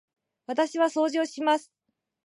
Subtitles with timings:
[0.47, 1.71] 私は掃除をします。